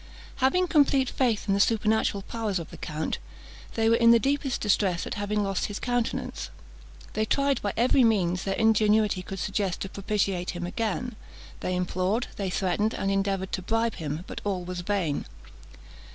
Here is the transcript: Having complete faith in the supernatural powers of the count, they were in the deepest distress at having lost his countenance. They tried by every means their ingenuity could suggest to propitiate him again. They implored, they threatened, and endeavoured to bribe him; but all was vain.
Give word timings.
Having 0.37 0.65
complete 0.65 1.11
faith 1.11 1.47
in 1.47 1.53
the 1.53 1.59
supernatural 1.59 2.23
powers 2.23 2.57
of 2.57 2.71
the 2.71 2.77
count, 2.77 3.19
they 3.75 3.87
were 3.87 3.95
in 3.97 4.09
the 4.09 4.17
deepest 4.17 4.59
distress 4.59 5.05
at 5.05 5.13
having 5.13 5.43
lost 5.43 5.65
his 5.67 5.77
countenance. 5.77 6.49
They 7.13 7.23
tried 7.23 7.61
by 7.61 7.73
every 7.77 8.03
means 8.03 8.41
their 8.41 8.55
ingenuity 8.55 9.21
could 9.21 9.37
suggest 9.37 9.81
to 9.81 9.89
propitiate 9.89 10.55
him 10.57 10.65
again. 10.65 11.17
They 11.59 11.75
implored, 11.75 12.29
they 12.37 12.49
threatened, 12.49 12.95
and 12.95 13.11
endeavoured 13.11 13.51
to 13.51 13.61
bribe 13.61 13.93
him; 13.97 14.23
but 14.25 14.41
all 14.43 14.63
was 14.65 14.81
vain. 14.81 15.27